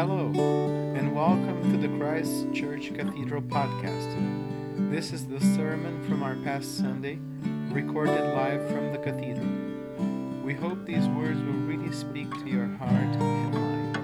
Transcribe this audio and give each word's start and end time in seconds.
Hello, 0.00 0.32
and 0.96 1.14
welcome 1.14 1.70
to 1.70 1.76
the 1.76 1.94
Christ 1.98 2.54
Church 2.54 2.90
Cathedral 2.94 3.42
podcast. 3.42 4.90
This 4.90 5.12
is 5.12 5.26
the 5.26 5.38
sermon 5.54 6.02
from 6.08 6.22
our 6.22 6.36
past 6.36 6.78
Sunday, 6.78 7.18
recorded 7.70 8.32
live 8.34 8.66
from 8.70 8.92
the 8.92 8.98
cathedral. 8.98 9.46
We 10.42 10.54
hope 10.54 10.86
these 10.86 11.06
words 11.08 11.38
will 11.42 11.52
really 11.52 11.92
speak 11.92 12.30
to 12.30 12.48
your 12.48 12.68
heart 12.78 12.90
and 12.90 13.52
mind. 13.52 13.98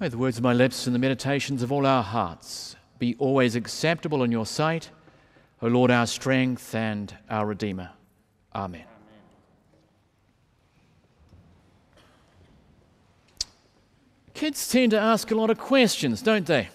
May 0.00 0.08
the 0.08 0.18
words 0.18 0.36
of 0.36 0.42
my 0.42 0.52
lips 0.52 0.88
and 0.88 0.96
the 0.96 0.98
meditations 0.98 1.62
of 1.62 1.70
all 1.70 1.86
our 1.86 2.02
hearts 2.02 2.74
be 2.98 3.14
always 3.20 3.54
acceptable 3.54 4.24
in 4.24 4.32
your 4.32 4.46
sight, 4.46 4.90
O 5.62 5.68
Lord, 5.68 5.92
our 5.92 6.08
strength 6.08 6.74
and 6.74 7.16
our 7.30 7.46
Redeemer. 7.46 7.90
Amen. 8.52 8.82
Kids 14.36 14.68
tend 14.68 14.90
to 14.90 15.00
ask 15.00 15.30
a 15.30 15.34
lot 15.34 15.48
of 15.48 15.56
questions, 15.56 16.20
don't 16.20 16.44
they? 16.44 16.68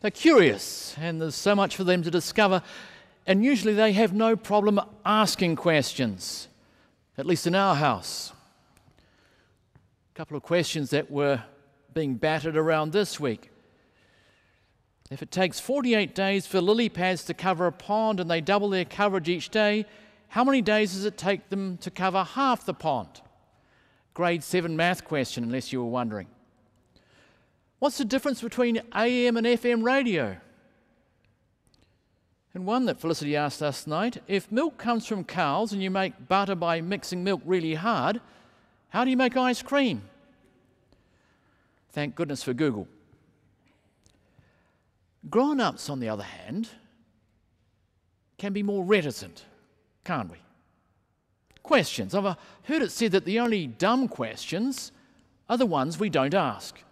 They're 0.00 0.10
curious, 0.10 0.96
and 0.98 1.22
there's 1.22 1.36
so 1.36 1.54
much 1.54 1.76
for 1.76 1.84
them 1.84 2.02
to 2.02 2.10
discover, 2.10 2.60
and 3.24 3.44
usually 3.44 3.72
they 3.72 3.92
have 3.92 4.12
no 4.12 4.34
problem 4.34 4.80
asking 5.06 5.54
questions, 5.54 6.48
at 7.16 7.24
least 7.24 7.46
in 7.46 7.54
our 7.54 7.76
house. 7.76 8.32
A 10.12 10.18
couple 10.18 10.36
of 10.36 10.42
questions 10.42 10.90
that 10.90 11.08
were 11.08 11.40
being 11.94 12.16
battered 12.16 12.56
around 12.56 12.90
this 12.90 13.20
week. 13.20 13.48
If 15.08 15.22
it 15.22 15.30
takes 15.30 15.60
48 15.60 16.16
days 16.16 16.48
for 16.48 16.60
lily 16.60 16.88
pads 16.88 17.22
to 17.26 17.32
cover 17.32 17.68
a 17.68 17.72
pond 17.72 18.18
and 18.18 18.28
they 18.28 18.40
double 18.40 18.70
their 18.70 18.84
coverage 18.84 19.28
each 19.28 19.50
day, 19.50 19.86
how 20.26 20.42
many 20.42 20.62
days 20.62 20.94
does 20.94 21.04
it 21.04 21.16
take 21.16 21.48
them 21.48 21.76
to 21.76 21.92
cover 21.92 22.24
half 22.24 22.66
the 22.66 22.74
pond? 22.74 23.20
Grade 24.14 24.42
7 24.42 24.76
math 24.76 25.04
question, 25.04 25.44
unless 25.44 25.72
you 25.72 25.80
were 25.80 25.88
wondering. 25.88 26.26
What's 27.80 27.96
the 27.96 28.04
difference 28.04 28.42
between 28.42 28.82
AM 28.94 29.38
and 29.38 29.46
FM 29.46 29.82
radio? 29.82 30.36
And 32.52 32.66
one 32.66 32.84
that 32.84 33.00
Felicity 33.00 33.34
asked 33.34 33.62
last 33.62 33.88
night 33.88 34.22
if 34.28 34.52
milk 34.52 34.76
comes 34.76 35.06
from 35.06 35.24
cows 35.24 35.72
and 35.72 35.82
you 35.82 35.90
make 35.90 36.28
butter 36.28 36.54
by 36.54 36.82
mixing 36.82 37.24
milk 37.24 37.40
really 37.44 37.74
hard, 37.74 38.20
how 38.90 39.02
do 39.02 39.10
you 39.10 39.16
make 39.16 39.34
ice 39.34 39.62
cream? 39.62 40.02
Thank 41.92 42.16
goodness 42.16 42.42
for 42.42 42.52
Google. 42.52 42.86
Grown 45.30 45.58
ups, 45.58 45.88
on 45.88 46.00
the 46.00 46.08
other 46.08 46.22
hand, 46.22 46.68
can 48.36 48.52
be 48.52 48.62
more 48.62 48.84
reticent, 48.84 49.44
can't 50.04 50.30
we? 50.30 50.38
Questions. 51.62 52.14
I've 52.14 52.26
uh, 52.26 52.34
heard 52.64 52.82
it 52.82 52.90
said 52.90 53.12
that 53.12 53.24
the 53.24 53.38
only 53.38 53.66
dumb 53.66 54.06
questions 54.06 54.92
are 55.48 55.56
the 55.56 55.66
ones 55.66 55.98
we 55.98 56.10
don't 56.10 56.34
ask 56.34 56.82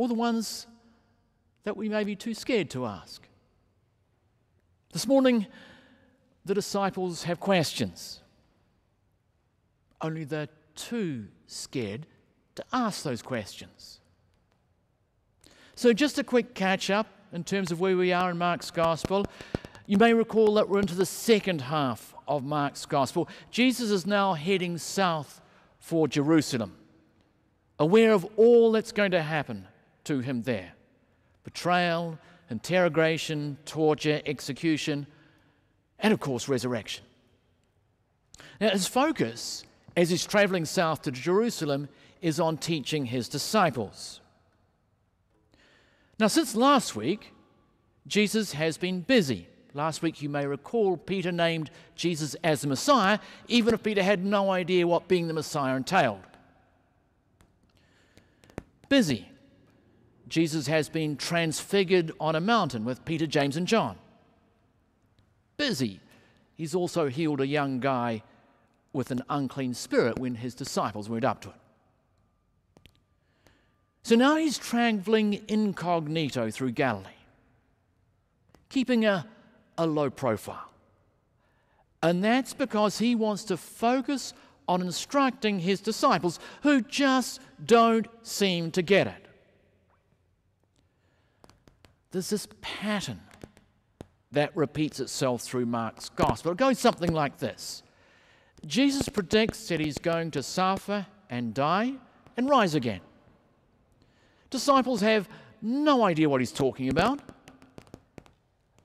or 0.00 0.08
the 0.08 0.14
ones 0.14 0.66
that 1.64 1.76
we 1.76 1.86
may 1.86 2.04
be 2.04 2.16
too 2.16 2.32
scared 2.32 2.70
to 2.70 2.86
ask. 2.86 3.28
This 4.94 5.06
morning, 5.06 5.46
the 6.46 6.54
disciples 6.54 7.24
have 7.24 7.38
questions, 7.38 8.22
only 10.00 10.24
they're 10.24 10.48
too 10.74 11.26
scared 11.46 12.06
to 12.54 12.64
ask 12.72 13.02
those 13.02 13.20
questions. 13.20 14.00
So, 15.74 15.92
just 15.92 16.18
a 16.18 16.24
quick 16.24 16.54
catch 16.54 16.88
up 16.88 17.06
in 17.34 17.44
terms 17.44 17.70
of 17.70 17.78
where 17.78 17.98
we 17.98 18.10
are 18.10 18.30
in 18.30 18.38
Mark's 18.38 18.70
Gospel. 18.70 19.26
You 19.86 19.98
may 19.98 20.14
recall 20.14 20.54
that 20.54 20.66
we're 20.66 20.80
into 20.80 20.94
the 20.94 21.04
second 21.04 21.60
half 21.60 22.14
of 22.26 22.42
Mark's 22.42 22.86
Gospel. 22.86 23.28
Jesus 23.50 23.90
is 23.90 24.06
now 24.06 24.32
heading 24.32 24.78
south 24.78 25.42
for 25.78 26.08
Jerusalem, 26.08 26.74
aware 27.78 28.12
of 28.12 28.26
all 28.38 28.72
that's 28.72 28.92
going 28.92 29.10
to 29.10 29.22
happen 29.22 29.66
to 30.10 30.18
him 30.18 30.42
there 30.42 30.72
betrayal, 31.44 32.18
interrogation, 32.50 33.56
torture, 33.64 34.20
execution, 34.26 35.06
and 36.00 36.12
of 36.12 36.18
course, 36.18 36.48
resurrection. 36.48 37.04
Now, 38.60 38.70
his 38.70 38.86
focus 38.86 39.64
as 39.96 40.10
he's 40.10 40.26
traveling 40.26 40.64
south 40.64 41.02
to 41.02 41.12
Jerusalem 41.12 41.88
is 42.20 42.40
on 42.40 42.58
teaching 42.58 43.06
his 43.06 43.28
disciples. 43.28 44.20
Now, 46.18 46.26
since 46.26 46.54
last 46.54 46.94
week, 46.96 47.32
Jesus 48.06 48.52
has 48.52 48.76
been 48.76 49.00
busy. 49.00 49.48
Last 49.74 50.02
week, 50.02 50.20
you 50.20 50.28
may 50.28 50.46
recall, 50.46 50.96
Peter 50.96 51.30
named 51.32 51.70
Jesus 51.94 52.34
as 52.42 52.60
the 52.60 52.66
Messiah, 52.66 53.20
even 53.46 53.74
if 53.74 53.82
Peter 53.82 54.02
had 54.02 54.24
no 54.24 54.50
idea 54.50 54.86
what 54.86 55.08
being 55.08 55.28
the 55.28 55.34
Messiah 55.34 55.76
entailed. 55.76 56.20
Busy. 58.88 59.29
Jesus 60.30 60.68
has 60.68 60.88
been 60.88 61.16
transfigured 61.16 62.12
on 62.20 62.36
a 62.36 62.40
mountain 62.40 62.84
with 62.84 63.04
Peter, 63.04 63.26
James, 63.26 63.56
and 63.56 63.66
John. 63.66 63.98
Busy. 65.56 66.00
He's 66.54 66.74
also 66.74 67.08
healed 67.08 67.40
a 67.40 67.46
young 67.46 67.80
guy 67.80 68.22
with 68.92 69.10
an 69.10 69.22
unclean 69.28 69.74
spirit 69.74 70.18
when 70.18 70.36
his 70.36 70.54
disciples 70.54 71.08
went 71.08 71.24
up 71.24 71.40
to 71.42 71.48
it. 71.48 71.54
So 74.02 74.14
now 74.14 74.36
he's 74.36 74.56
traveling 74.56 75.42
incognito 75.48 76.50
through 76.50 76.72
Galilee, 76.72 77.08
keeping 78.68 79.04
a, 79.04 79.26
a 79.76 79.86
low 79.86 80.10
profile. 80.10 80.70
And 82.02 82.22
that's 82.22 82.54
because 82.54 82.98
he 82.98 83.14
wants 83.14 83.44
to 83.44 83.56
focus 83.56 84.32
on 84.68 84.80
instructing 84.80 85.58
his 85.58 85.80
disciples 85.80 86.38
who 86.62 86.82
just 86.82 87.40
don't 87.64 88.06
seem 88.22 88.70
to 88.70 88.82
get 88.82 89.08
it 89.08 89.19
there's 92.10 92.30
this 92.30 92.48
pattern 92.60 93.20
that 94.32 94.56
repeats 94.56 95.00
itself 95.00 95.42
through 95.42 95.66
Mark's 95.66 96.08
gospel. 96.08 96.52
It 96.52 96.58
goes 96.58 96.78
something 96.78 97.12
like 97.12 97.38
this 97.38 97.82
Jesus 98.66 99.08
predicts 99.08 99.68
that 99.68 99.80
he's 99.80 99.98
going 99.98 100.30
to 100.32 100.42
suffer 100.42 101.06
and 101.28 101.54
die 101.54 101.94
and 102.36 102.48
rise 102.48 102.74
again. 102.74 103.00
Disciples 104.50 105.00
have 105.00 105.28
no 105.62 106.04
idea 106.04 106.28
what 106.28 106.40
he's 106.40 106.52
talking 106.52 106.88
about. 106.88 107.20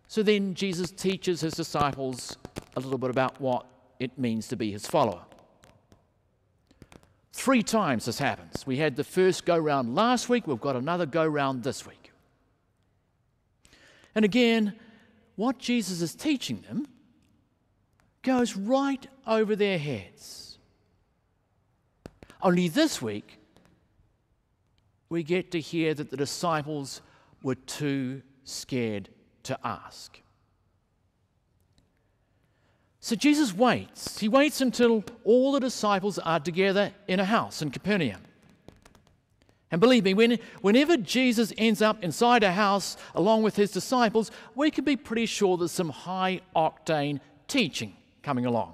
So 0.07 0.23
then 0.23 0.53
Jesus 0.53 0.91
teaches 0.91 1.41
his 1.41 1.55
disciples 1.55 2.37
a 2.75 2.79
little 2.79 2.97
bit 2.97 3.09
about 3.09 3.39
what 3.41 3.65
it 3.99 4.17
means 4.17 4.47
to 4.49 4.55
be 4.55 4.71
his 4.71 4.85
follower. 4.85 5.23
Three 7.33 7.63
times 7.63 8.05
this 8.05 8.19
happens. 8.19 8.65
We 8.65 8.77
had 8.77 8.95
the 8.95 9.03
first 9.03 9.45
go 9.45 9.57
round 9.57 9.95
last 9.95 10.29
week, 10.29 10.47
we've 10.47 10.61
got 10.61 10.75
another 10.75 11.05
go 11.05 11.25
round 11.25 11.63
this 11.63 11.85
week. 11.85 12.04
And 14.15 14.23
again, 14.23 14.73
what 15.35 15.59
Jesus 15.59 16.01
is 16.01 16.15
teaching 16.15 16.63
them 16.67 16.87
goes 18.23 18.55
right 18.55 19.05
over 19.27 19.55
their 19.55 19.77
heads. 19.77 20.57
Only 22.41 22.69
this 22.69 23.01
week, 23.01 23.39
we 25.09 25.21
get 25.23 25.51
to 25.51 25.59
hear 25.59 25.93
that 25.93 26.09
the 26.09 26.17
disciples 26.17 27.01
were 27.43 27.55
too 27.55 28.21
scared 28.43 29.09
to 29.43 29.59
ask. 29.63 30.19
So 32.99 33.15
Jesus 33.15 33.53
waits. 33.53 34.19
He 34.19 34.27
waits 34.27 34.61
until 34.61 35.03
all 35.23 35.51
the 35.51 35.59
disciples 35.59 36.17
are 36.17 36.39
together 36.39 36.91
in 37.07 37.19
a 37.19 37.25
house 37.25 37.61
in 37.61 37.69
Capernaum. 37.69 38.21
And 39.71 39.81
believe 39.81 40.03
me, 40.03 40.13
when, 40.13 40.37
whenever 40.61 40.95
Jesus 40.95 41.51
ends 41.57 41.81
up 41.81 42.03
inside 42.03 42.43
a 42.43 42.51
house 42.51 42.97
along 43.15 43.43
with 43.43 43.55
his 43.55 43.71
disciples, 43.71 44.31
we 44.53 44.69
can 44.69 44.85
be 44.85 44.95
pretty 44.95 45.25
sure 45.25 45.57
there's 45.57 45.71
some 45.71 45.89
high 45.89 46.41
octane 46.55 47.19
teaching 47.47 47.95
coming 48.21 48.45
along. 48.45 48.73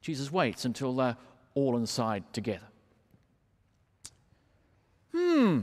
Jesus 0.00 0.30
waits 0.30 0.64
until 0.64 0.94
they're 0.94 1.16
all 1.54 1.76
inside 1.76 2.24
together. 2.32 2.66
Hmm, 5.12 5.60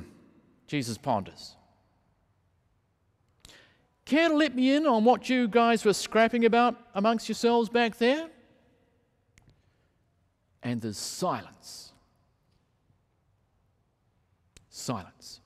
Jesus 0.67 0.97
ponders. 0.97 1.55
Care 4.03 4.29
to 4.29 4.35
let 4.35 4.53
me 4.53 4.75
in 4.75 4.85
on 4.85 5.03
what 5.03 5.29
you 5.29 5.47
guys 5.47 5.83
were 5.83 5.93
scrapping 5.93 6.45
about 6.45 6.75
amongst 6.93 7.27
yourselves 7.27 7.69
back 7.69 7.97
there? 7.97 8.27
And 10.61 10.81
there's 10.81 10.97
silence 10.97 11.93
silence. 14.75 15.39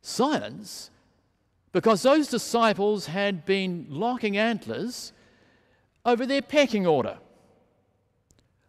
Silence 0.00 0.90
because 1.72 2.02
those 2.02 2.28
disciples 2.28 3.06
had 3.06 3.44
been 3.44 3.86
locking 3.90 4.36
antlers 4.36 5.12
over 6.04 6.24
their 6.24 6.40
pecking 6.40 6.86
order. 6.86 7.18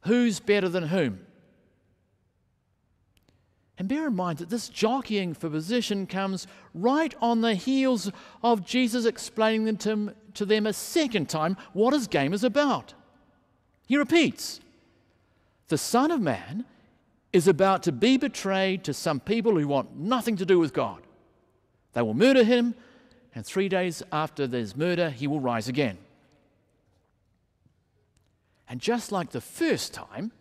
Who's 0.06 0.40
better 0.40 0.68
than 0.68 0.88
whom? 0.88 1.26
And 3.78 3.88
bear 3.88 4.08
in 4.08 4.16
mind 4.16 4.40
that 4.40 4.50
this 4.50 4.68
jockeying 4.68 5.34
for 5.34 5.50
position 5.50 6.06
comes 6.06 6.48
right 6.74 7.16
on 7.22 7.40
the 7.40 7.56
heels 7.56 8.12
of 8.44 8.66
Jesus 8.66 9.06
explaining 9.06 9.78
them 9.78 10.14
to 10.34 10.46
them 10.46 10.68
a 10.68 10.74
second 10.74 11.30
time 11.30 11.56
what 11.72 11.94
his 11.94 12.08
game 12.08 12.34
is 12.34 12.44
about. 12.44 12.94
He 13.88 13.96
repeats 13.96 14.60
The 15.70 15.78
Son 15.78 16.12
of 16.12 16.20
Man 16.20 16.66
is 17.32 17.48
about 17.48 17.84
to 17.84 17.92
be 17.92 18.18
betrayed 18.18 18.84
to 18.84 18.94
some 18.94 19.20
people 19.20 19.58
who 19.58 19.68
want 19.68 19.96
nothing 19.96 20.36
to 20.38 20.46
do 20.46 20.60
with 20.60 20.74
God. 20.74 21.02
They 21.94 22.02
will 22.02 22.14
murder 22.14 22.44
him, 22.44 22.76
and 23.36 23.46
three 23.46 23.70
days 23.70 24.02
after 24.12 24.48
his 24.48 24.76
murder, 24.76 25.10
he 25.10 25.28
will 25.28 25.40
rise 25.40 25.68
again. 25.68 25.98
And 28.68 28.80
just 28.80 29.12
like 29.12 29.32
the 29.32 29.42
first 29.42 29.94
time, 29.94 30.32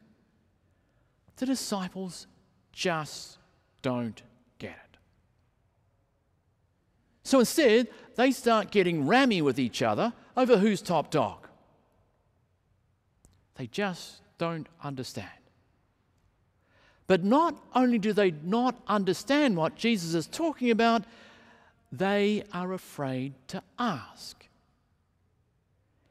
the 1.37 1.47
disciples 1.47 2.27
just 2.73 3.39
don't 3.83 4.23
get 4.59 4.71
it. 4.71 4.99
So 7.23 7.41
instead, 7.41 7.89
they 8.17 8.31
start 8.33 8.71
getting 8.71 9.07
rammy 9.07 9.43
with 9.43 9.59
each 9.59 9.83
other 9.83 10.13
over 10.37 10.59
who's 10.59 10.83
top 10.83 11.11
dog. 11.11 11.47
They 13.57 13.67
just 13.67 14.21
don't 14.39 14.69
understand. 14.83 15.29
But 17.09 17.25
not 17.25 17.57
only 17.75 17.99
do 17.99 18.13
they 18.13 18.31
not 18.45 18.77
understand 18.87 19.57
what 19.57 19.75
Jesus 19.75 20.15
is 20.15 20.27
talking 20.29 20.71
about, 20.71 21.05
they 21.91 22.45
are 22.53 22.75
afraid 22.75 23.33
to 23.49 23.63
ask. 23.79 24.47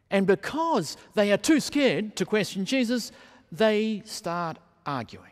And 0.10 0.26
because 0.26 0.98
they 1.14 1.32
are 1.32 1.38
too 1.38 1.60
scared 1.60 2.16
to 2.16 2.26
question 2.26 2.66
Jesus, 2.66 3.12
they 3.52 4.02
start 4.06 4.58
arguing. 4.86 5.32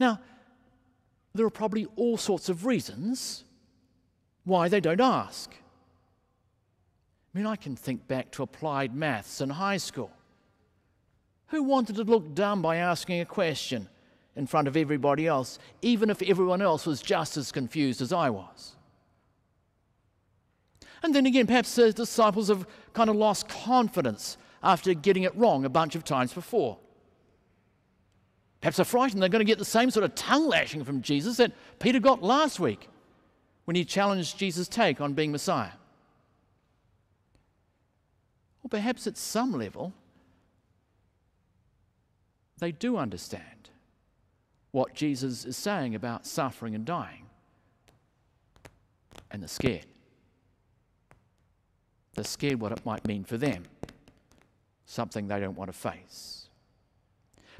Now, 0.00 0.20
there 1.34 1.44
are 1.44 1.50
probably 1.50 1.86
all 1.96 2.16
sorts 2.16 2.48
of 2.48 2.64
reasons 2.64 3.44
why 4.44 4.68
they 4.68 4.80
don't 4.80 5.00
ask. 5.00 5.50
I 7.34 7.38
mean, 7.38 7.46
I 7.46 7.56
can 7.56 7.76
think 7.76 8.08
back 8.08 8.30
to 8.32 8.42
applied 8.42 8.94
maths 8.94 9.42
in 9.42 9.50
high 9.50 9.76
school. 9.76 10.10
Who 11.48 11.62
wanted 11.62 11.96
to 11.96 12.04
look 12.04 12.34
dumb 12.34 12.62
by 12.62 12.76
asking 12.76 13.20
a 13.20 13.24
question 13.24 13.88
in 14.36 14.46
front 14.46 14.66
of 14.66 14.76
everybody 14.76 15.26
else, 15.26 15.58
even 15.82 16.10
if 16.10 16.22
everyone 16.22 16.62
else 16.62 16.86
was 16.86 17.00
just 17.00 17.36
as 17.36 17.52
confused 17.52 18.00
as 18.00 18.12
I 18.12 18.30
was? 18.30 18.74
And 21.02 21.14
then 21.14 21.26
again, 21.26 21.46
perhaps 21.46 21.74
the 21.74 21.92
disciples 21.92 22.48
have 22.48 22.66
kind 22.94 23.10
of 23.10 23.16
lost 23.16 23.48
confidence 23.48 24.38
after 24.62 24.94
getting 24.94 25.24
it 25.24 25.36
wrong 25.36 25.66
a 25.66 25.68
bunch 25.68 25.94
of 25.94 26.02
times 26.02 26.32
before. 26.32 26.78
Perhaps 28.62 28.78
they're 28.78 28.86
frightened 28.86 29.20
they're 29.20 29.28
going 29.28 29.44
to 29.44 29.50
get 29.50 29.58
the 29.58 29.64
same 29.66 29.90
sort 29.90 30.04
of 30.04 30.14
tongue 30.14 30.48
lashing 30.48 30.82
from 30.82 31.02
Jesus 31.02 31.36
that 31.36 31.52
Peter 31.78 32.00
got 32.00 32.22
last 32.22 32.58
week 32.58 32.88
when 33.66 33.76
he 33.76 33.84
challenged 33.84 34.38
Jesus' 34.38 34.66
take 34.66 35.02
on 35.02 35.12
being 35.12 35.30
Messiah. 35.30 35.72
Or 38.62 38.70
perhaps 38.70 39.06
at 39.06 39.18
some 39.18 39.52
level, 39.52 39.92
they 42.58 42.72
do 42.72 42.96
understand 42.96 43.70
what 44.70 44.94
Jesus 44.94 45.44
is 45.44 45.56
saying 45.56 45.94
about 45.94 46.26
suffering 46.26 46.74
and 46.74 46.84
dying, 46.84 47.26
and 49.30 49.42
they're 49.42 49.48
scared. 49.48 49.86
They're 52.14 52.24
scared 52.24 52.60
what 52.60 52.72
it 52.72 52.84
might 52.84 53.06
mean 53.06 53.24
for 53.24 53.36
them, 53.36 53.64
something 54.86 55.28
they 55.28 55.40
don't 55.40 55.56
want 55.56 55.72
to 55.72 55.76
face. 55.76 56.48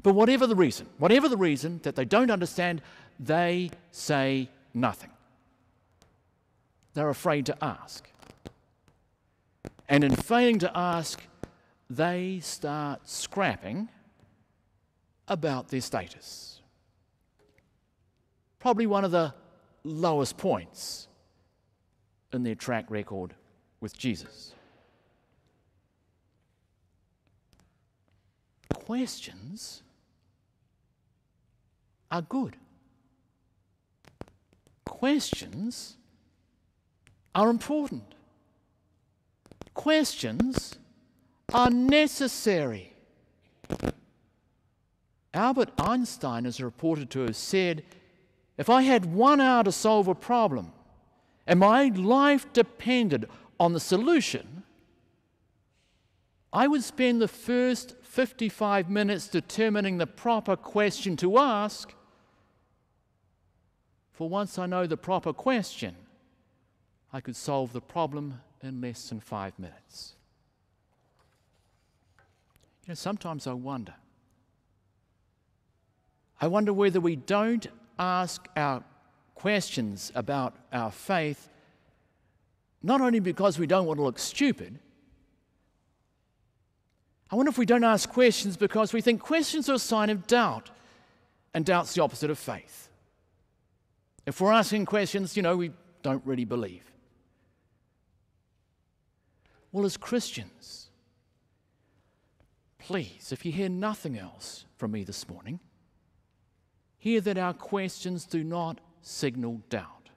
But 0.03 0.13
whatever 0.13 0.45
the 0.45 0.55
reason, 0.55 0.87
whatever 0.97 1.27
the 1.27 1.37
reason 1.37 1.79
that 1.83 1.95
they 1.95 2.05
don't 2.05 2.29
understand, 2.29 2.81
they 3.19 3.71
say 3.91 4.49
nothing. 4.73 5.09
They're 6.93 7.09
afraid 7.09 7.45
to 7.47 7.63
ask. 7.63 8.07
And 9.89 10.03
in 10.03 10.15
failing 10.15 10.59
to 10.59 10.71
ask, 10.77 11.21
they 11.89 12.39
start 12.41 13.07
scrapping 13.07 13.89
about 15.27 15.69
their 15.69 15.81
status. 15.81 16.61
Probably 18.59 18.87
one 18.87 19.05
of 19.05 19.11
the 19.11 19.33
lowest 19.83 20.37
points 20.37 21.07
in 22.33 22.43
their 22.43 22.55
track 22.55 22.85
record 22.89 23.35
with 23.79 23.97
Jesus. 23.97 24.53
Questions 28.73 29.83
are 32.11 32.21
good. 32.21 32.55
Questions 34.85 35.97
are 37.33 37.49
important. 37.49 38.15
Questions 39.73 40.77
are 41.53 41.69
necessary. 41.69 42.93
Albert 45.35 45.69
Einstein 45.77 46.45
is 46.45 46.61
reported 46.61 47.09
to 47.09 47.19
have 47.19 47.35
said, 47.35 47.83
If 48.57 48.69
I 48.69 48.83
had 48.83 49.13
one 49.13 49.41
hour 49.41 49.65
to 49.65 49.71
solve 49.71 50.07
a 50.07 50.15
problem 50.15 50.71
and 51.45 51.59
my 51.59 51.89
life 51.89 52.51
depended 52.53 53.27
on 53.59 53.73
the 53.73 53.79
solution, 53.81 54.63
I 56.53 56.67
would 56.67 56.83
spend 56.83 57.21
the 57.21 57.27
first 57.27 57.97
55 58.01 58.89
minutes 58.89 59.27
determining 59.27 59.97
the 59.97 60.07
proper 60.07 60.55
question 60.55 61.17
to 61.17 61.37
ask. 61.37 61.93
For 64.13 64.29
once 64.29 64.57
I 64.57 64.65
know 64.65 64.87
the 64.87 64.95
proper 64.95 65.33
question, 65.33 65.97
I 67.11 67.19
could 67.19 67.35
solve 67.35 67.73
the 67.73 67.81
problem 67.81 68.39
in 68.63 68.79
less 68.79 69.09
than 69.09 69.19
five 69.19 69.59
minutes. 69.59 70.15
You 72.85 72.91
know, 72.91 72.95
sometimes 72.95 73.47
I 73.47 73.53
wonder. 73.53 73.95
I 76.41 76.47
wonder 76.47 76.73
whether 76.73 76.99
we 76.99 77.15
don't 77.15 77.65
ask 77.97 78.47
our 78.55 78.83
questions 79.35 80.11
about 80.15 80.55
our 80.71 80.91
faith 80.91 81.49
not 82.85 83.01
only 83.01 83.19
because 83.19 83.57
we 83.57 83.65
don't 83.65 83.87
want 83.87 83.97
to 83.97 84.03
look 84.03 84.19
stupid, 84.19 84.77
I 87.31 87.35
wonder 87.35 87.49
if 87.49 87.57
we 87.57 87.65
don't 87.65 87.83
ask 87.83 88.07
questions 88.07 88.57
because 88.57 88.93
we 88.93 89.01
think 89.01 89.21
questions 89.21 89.67
are 89.69 89.73
a 89.73 89.79
sign 89.79 90.11
of 90.11 90.27
doubt, 90.27 90.69
and 91.55 91.65
doubt's 91.65 91.95
the 91.95 92.03
opposite 92.03 92.29
of 92.29 92.37
faith. 92.37 92.89
If 94.27 94.39
we're 94.39 94.51
asking 94.51 94.85
questions, 94.85 95.35
you 95.35 95.41
know, 95.41 95.57
we 95.57 95.71
don't 96.03 96.23
really 96.25 96.45
believe. 96.45 96.83
Well, 99.71 99.85
as 99.85 99.97
Christians, 99.97 100.89
please, 102.77 103.31
if 103.31 103.45
you 103.45 103.51
hear 103.51 103.69
nothing 103.69 104.17
else 104.17 104.65
from 104.77 104.91
me 104.91 105.03
this 105.03 105.27
morning, 105.27 105.59
hear 107.05 107.21
that 107.21 107.37
our 107.37 107.53
questions 107.53 108.25
do 108.25 108.43
not 108.43 108.81
signal 109.03 109.61
doubt. 109.69 110.09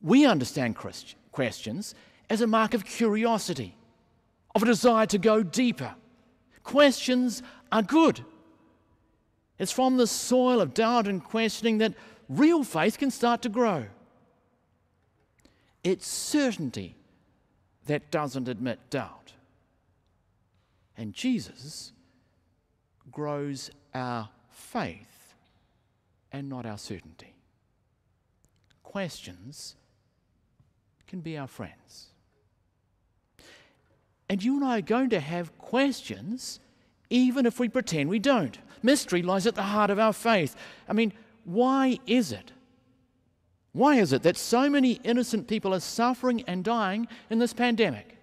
We 0.00 0.24
understand 0.24 0.74
questions 1.32 1.94
as 2.30 2.40
a 2.40 2.46
mark 2.46 2.72
of 2.72 2.86
curiosity, 2.86 3.76
of 4.54 4.62
a 4.62 4.64
desire 4.66 5.04
to 5.04 5.18
go 5.18 5.42
deeper. 5.42 5.94
Questions 6.62 7.42
are 7.70 7.82
good. 7.82 8.24
It's 9.58 9.70
from 9.70 9.98
the 9.98 10.06
soil 10.06 10.62
of 10.62 10.72
doubt 10.72 11.06
and 11.06 11.22
questioning 11.22 11.76
that 11.76 11.92
real 12.30 12.64
faith 12.64 12.96
can 12.96 13.10
start 13.10 13.42
to 13.42 13.50
grow. 13.50 13.84
It's 15.84 16.08
certainty 16.08 16.96
that 17.84 18.10
doesn't 18.10 18.48
admit 18.48 18.78
doubt. 18.88 19.34
And 20.96 21.12
Jesus 21.12 21.92
grows 23.10 23.70
our 23.92 24.30
faith 24.48 25.17
and 26.32 26.48
not 26.48 26.66
our 26.66 26.78
certainty. 26.78 27.34
Questions 28.82 29.76
can 31.06 31.20
be 31.20 31.36
our 31.36 31.46
friends. 31.46 32.06
And 34.28 34.42
you 34.42 34.56
and 34.56 34.64
I 34.64 34.78
are 34.78 34.82
going 34.82 35.10
to 35.10 35.20
have 35.20 35.56
questions 35.58 36.60
even 37.10 37.46
if 37.46 37.58
we 37.58 37.68
pretend 37.68 38.10
we 38.10 38.18
don't. 38.18 38.58
Mystery 38.82 39.22
lies 39.22 39.46
at 39.46 39.54
the 39.54 39.62
heart 39.62 39.90
of 39.90 39.98
our 39.98 40.12
faith. 40.12 40.54
I 40.88 40.92
mean, 40.92 41.12
why 41.44 41.98
is 42.06 42.32
it? 42.32 42.52
Why 43.72 43.96
is 43.96 44.12
it 44.12 44.22
that 44.22 44.36
so 44.36 44.68
many 44.68 44.92
innocent 45.04 45.48
people 45.48 45.74
are 45.74 45.80
suffering 45.80 46.42
and 46.46 46.62
dying 46.62 47.08
in 47.30 47.38
this 47.38 47.52
pandemic? 47.52 48.16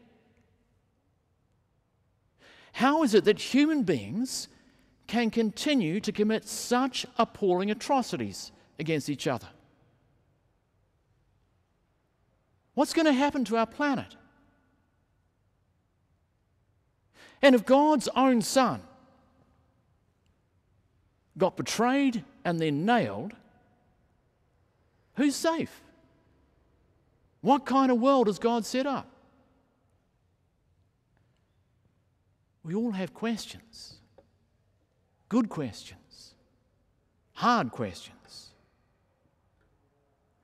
How 2.73 3.03
is 3.03 3.13
it 3.13 3.23
that 3.25 3.39
human 3.39 3.83
beings 3.83 4.49
can 5.07 5.29
continue 5.29 5.99
to 5.99 6.11
commit 6.11 6.47
such 6.47 7.05
appalling 7.17 7.71
atrocities 7.71 8.51
against 8.79 9.09
each 9.09 9.27
other? 9.27 9.47
What's 12.73 12.93
going 12.93 13.05
to 13.05 13.13
happen 13.13 13.45
to 13.45 13.57
our 13.57 13.65
planet? 13.65 14.15
And 17.41 17.55
if 17.55 17.65
God's 17.65 18.07
own 18.15 18.41
Son 18.41 18.81
got 21.37 21.57
betrayed 21.57 22.23
and 22.43 22.59
then 22.59 22.85
nailed, 22.85 23.33
who's 25.15 25.35
safe? 25.35 25.81
What 27.41 27.65
kind 27.65 27.91
of 27.91 27.99
world 27.99 28.27
has 28.27 28.39
God 28.39 28.65
set 28.65 28.87
up? 28.87 29.07
We 32.63 32.73
all 32.73 32.91
have 32.91 33.13
questions. 33.13 33.97
Good 35.35 35.49
questions. 35.49 36.33
Hard 37.33 37.69
questions. 37.71 38.51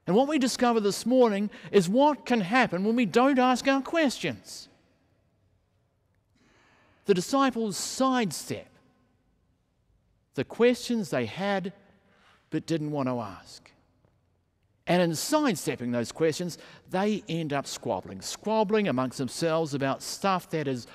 And 0.06 0.18
what 0.18 0.28
we 0.28 0.38
discover 0.38 0.82
this 0.82 1.06
morning 1.06 1.50
is 1.72 1.88
what 1.88 2.26
can 2.26 2.42
happen 2.42 2.84
when 2.84 2.98
we 2.98 3.06
don't 3.06 3.40
ask 3.40 3.66
our 3.70 3.82
questions. 3.82 4.68
The 7.06 7.14
disciples 7.14 7.78
sidestep 7.78 8.68
the 10.36 10.44
questions 10.44 11.10
they 11.10 11.26
had 11.26 11.72
but 12.50 12.66
didn't 12.66 12.92
want 12.92 13.08
to 13.08 13.22
ask. 13.22 13.72
And 14.88 15.02
in 15.02 15.16
sidestepping 15.16 15.94
those 15.94 16.12
questions, 16.12 16.58
they 16.90 17.24
end 17.30 17.54
up 17.54 17.66
squabbling, 17.66 18.20
squabbling 18.20 18.90
amongst 18.90 19.20
themselves 19.20 19.74
about 19.74 20.04
stuff 20.04 20.50
that 20.50 20.68
is 20.68 20.86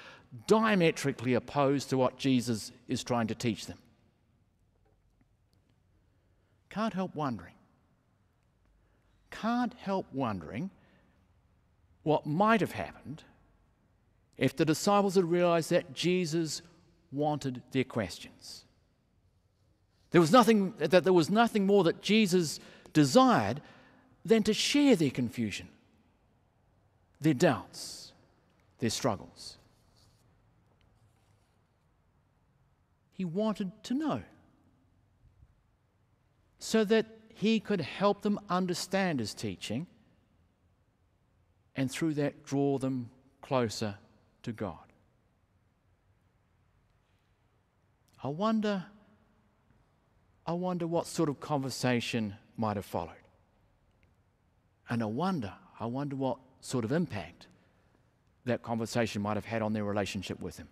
diametrically 0.47 1.33
opposed 1.33 1.89
to 1.89 1.97
what 1.97 2.19
Jesus 2.19 2.73
is 2.89 3.03
trying 3.03 3.29
to 3.29 3.35
teach 3.35 3.65
them. 3.65 3.79
Can't 6.77 6.93
help 6.93 7.15
wondering. 7.15 7.55
Can't 9.31 9.73
help 9.79 10.05
wondering 10.13 10.69
what 12.03 12.27
might 12.27 12.61
have 12.61 12.73
happened 12.73 13.25
if 14.37 14.55
the 14.55 14.67
disciples 14.67 15.15
had 15.15 15.25
realized 15.25 15.71
that 15.71 15.95
Jesus 15.95 16.61
wanted 17.11 17.63
their 17.71 17.83
questions. 17.83 18.67
There 20.11 20.21
was 20.21 20.31
nothing 20.31 20.75
that 20.77 21.03
there 21.03 21.15
was 21.15 21.31
nothing 21.31 21.65
more 21.65 21.83
that 21.85 22.03
Jesus 22.03 22.61
desired 22.93 23.63
than 24.23 24.43
to 24.43 24.53
share 24.53 24.97
their 24.97 25.11
confusion, 25.11 25.69
their 27.23 27.33
doubts, 27.33 28.13
their 28.81 28.91
struggles. 28.91 29.57
He 33.15 33.25
wanted 33.25 33.73
to 33.85 33.95
know 33.95 34.23
so 36.59 36.85
that 36.85 37.07
he 37.35 37.61
could 37.61 37.81
help 37.81 38.23
them 38.23 38.39
understand 38.49 39.21
his 39.21 39.35
teaching 39.35 39.87
and 41.75 41.91
through 41.91 42.15
that 42.15 42.45
draw 42.45 42.79
them 42.79 43.11
closer 43.43 43.97
to 44.43 44.53
God. 44.53 44.79
I 48.25 48.29
wonder 48.29 48.87
I 50.47 50.53
wonder 50.53 50.87
what 50.87 51.07
sort 51.07 51.29
of 51.29 51.41
conversation 51.41 52.37
might 52.57 52.77
have 52.77 52.85
followed. 52.85 53.15
And 54.89 55.03
I 55.03 55.07
wonder, 55.07 55.53
I 55.81 55.87
wonder 55.87 56.15
what 56.15 56.39
sort 56.61 56.85
of 56.85 56.93
impact 56.93 57.49
that 58.45 58.63
conversation 58.63 59.23
might 59.23 59.37
have 59.37 59.45
had 59.45 59.61
on 59.61 59.73
their 59.73 59.83
relationship 59.83 60.41
with 60.41 60.57
him. 60.57 60.69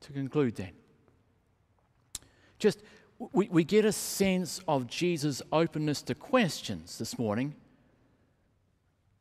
To 0.00 0.12
conclude, 0.12 0.54
then, 0.56 0.72
just 2.58 2.82
we, 3.32 3.48
we 3.48 3.64
get 3.64 3.84
a 3.84 3.92
sense 3.92 4.60
of 4.68 4.86
Jesus' 4.86 5.40
openness 5.52 6.02
to 6.02 6.14
questions 6.14 6.98
this 6.98 7.18
morning 7.18 7.54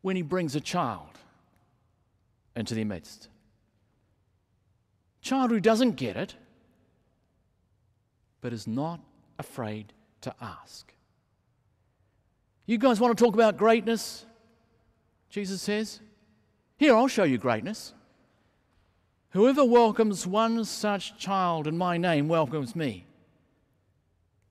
when 0.01 0.15
he 0.15 0.22
brings 0.22 0.56
a 0.56 0.60
child 0.60 1.08
into 2.56 2.75
their 2.75 2.86
midst. 2.86 3.30
Child 5.22 5.51
who 5.51 5.60
doesn't 5.60 5.94
get 5.94 6.18
it, 6.18 6.36
but 8.42 8.54
is 8.54 8.68
not 8.68 9.00
afraid 9.39 9.94
to 10.22 10.34
ask. 10.42 10.94
You 12.65 12.77
guys 12.77 13.00
want 13.00 13.18
to 13.18 13.24
talk 13.24 13.34
about 13.34 13.58
greatness? 13.58 14.25
Jesus 15.30 15.62
says. 15.62 16.00
Here, 16.77 16.96
I'll 16.96 17.08
show 17.08 17.24
you 17.24 17.38
greatness. 17.38 17.94
Whoever 19.30 19.65
welcomes 19.65 20.27
one 20.27 20.63
such 20.65 21.18
child 21.18 21.68
in 21.68 21.77
my 21.77 21.98
name 21.98 22.27
welcomes 22.27 22.75
me. 22.75 23.06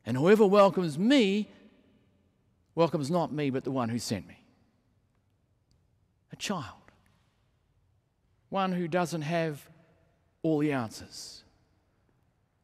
And 0.06 0.16
whoever 0.16 0.46
welcomes 0.46 0.98
me 0.98 1.48
welcomes 2.74 3.10
not 3.10 3.32
me, 3.32 3.50
but 3.50 3.64
the 3.64 3.70
one 3.70 3.88
who 3.88 3.98
sent 3.98 4.26
me. 4.26 4.38
A 6.32 6.36
child. 6.36 6.64
One 8.48 8.72
who 8.72 8.88
doesn't 8.88 9.22
have 9.22 9.68
all 10.42 10.58
the 10.58 10.72
answers 10.72 11.44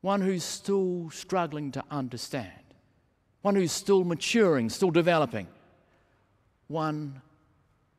one 0.00 0.20
who's 0.20 0.44
still 0.44 1.10
struggling 1.10 1.72
to 1.72 1.84
understand, 1.90 2.50
one 3.42 3.54
who's 3.54 3.72
still 3.72 4.04
maturing, 4.04 4.70
still 4.70 4.90
developing, 4.90 5.46
one 6.68 7.20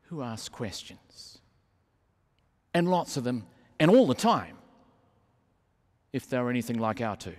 who 0.04 0.22
asks 0.22 0.50
questions. 0.50 1.40
And 2.74 2.90
lots 2.90 3.18
of 3.18 3.24
them, 3.24 3.46
and 3.80 3.92
all 3.92 4.08
the 4.08 4.16
time, 4.16 4.58
if 6.14 6.30
they're 6.30 6.50
anything 6.50 6.80
like 6.80 7.02
our 7.02 7.16
two. 7.16 7.36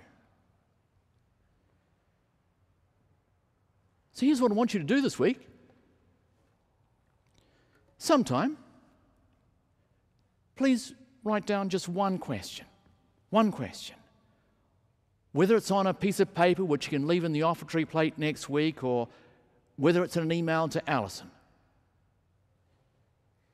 So 4.13 4.27
here's 4.27 4.41
what 4.41 4.51
I 4.51 4.55
want 4.55 4.75
you 4.75 4.81
to 4.81 4.87
do 4.87 5.01
this 5.01 5.19
week. 5.19 5.49
Sometime, 7.99 8.57
please 10.57 10.95
write 11.25 11.47
down 11.47 11.69
just 11.69 11.89
one 11.89 12.19
question. 12.19 12.67
One 13.31 13.53
question 13.53 13.97
whether 15.33 15.57
it's 15.57 15.71
on 15.71 15.87
a 15.87 15.95
piece 15.95 16.21
of 16.21 16.35
paper 16.35 16.65
which 16.65 16.87
you 16.87 16.91
can 16.91 17.09
leave 17.09 17.25
in 17.25 17.33
the 17.33 17.43
offertory 17.43 17.85
plate 17.85 18.19
next 18.19 18.49
week 18.49 18.85
or 18.85 19.09
whether 19.77 20.05
it's 20.05 20.17
in 20.17 20.23
an 20.23 20.33
email 20.33 20.69
to 20.69 20.91
Alison. 20.91 21.31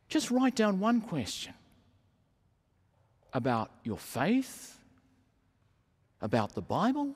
Just 0.08 0.30
write 0.30 0.56
down 0.56 0.80
one 0.80 1.00
question 1.00 1.54
about 3.32 3.70
your 3.84 3.98
faith, 3.98 4.78
about 6.20 6.54
the 6.54 6.62
Bible, 6.62 7.14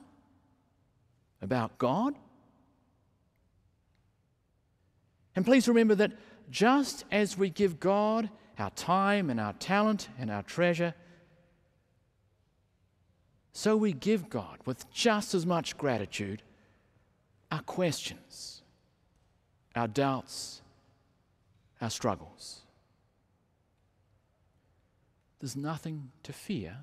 about 1.41 1.77
God. 1.77 2.15
And 5.35 5.45
please 5.45 5.67
remember 5.67 5.95
that 5.95 6.11
just 6.49 7.05
as 7.11 7.37
we 7.37 7.49
give 7.49 7.79
God 7.79 8.29
our 8.59 8.69
time 8.71 9.29
and 9.29 9.39
our 9.39 9.53
talent 9.53 10.09
and 10.19 10.29
our 10.29 10.43
treasure, 10.43 10.93
so 13.51 13.77
we 13.77 13.93
give 13.93 14.29
God 14.29 14.59
with 14.65 14.91
just 14.91 15.33
as 15.33 15.45
much 15.45 15.77
gratitude 15.77 16.41
our 17.51 17.61
questions, 17.61 18.63
our 19.75 19.87
doubts, 19.87 20.61
our 21.79 21.89
struggles. 21.89 22.61
There's 25.39 25.55
nothing 25.55 26.11
to 26.23 26.33
fear 26.33 26.77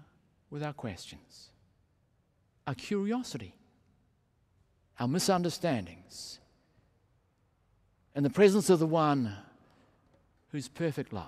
with 0.51 0.63
our 0.63 0.73
questions, 0.73 1.51
our 2.67 2.75
curiosity, 2.75 3.55
our 4.99 5.09
misunderstandings, 5.09 6.40
and 8.15 8.25
the 8.25 8.31
presence 8.31 8.71
of 8.71 8.79
the 8.79 8.87
one 8.87 9.37
whose 10.53 10.69
perfect 10.69 11.13
love 11.13 11.27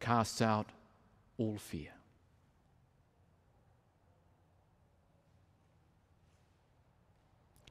casts 0.00 0.40
out 0.40 0.66
all 1.36 1.56
fear. 1.58 1.90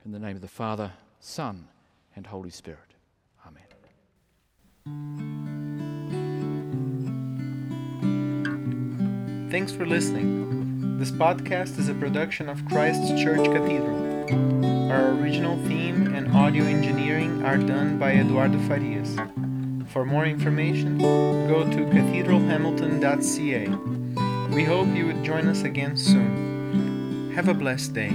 In 0.05 0.11
the 0.11 0.19
name 0.19 0.35
of 0.35 0.41
the 0.41 0.47
Father, 0.47 0.93
Son, 1.19 1.67
and 2.15 2.25
Holy 2.25 2.49
Spirit. 2.49 2.79
Amen. 3.45 3.63
Thanks 9.51 9.71
for 9.73 9.85
listening. 9.85 10.97
This 10.97 11.11
podcast 11.11 11.77
is 11.77 11.89
a 11.89 11.93
production 11.93 12.47
of 12.49 12.65
Christ 12.65 13.17
Church 13.17 13.45
Cathedral. 13.45 14.66
Our 14.89 15.11
original 15.11 15.57
theme 15.67 16.15
and 16.15 16.33
audio 16.33 16.63
engineering 16.63 17.43
are 17.43 17.57
done 17.57 17.99
by 17.99 18.13
Eduardo 18.13 18.57
Farias. 18.67 19.17
For 19.87 20.05
more 20.05 20.25
information, 20.25 20.97
go 20.97 21.63
to 21.63 21.77
cathedralhamilton.ca. 21.77 23.67
We 24.55 24.63
hope 24.63 24.87
you 24.95 25.07
would 25.07 25.25
join 25.25 25.49
us 25.49 25.63
again 25.63 25.97
soon. 25.97 27.33
Have 27.35 27.49
a 27.49 27.53
blessed 27.53 27.93
day. 27.93 28.13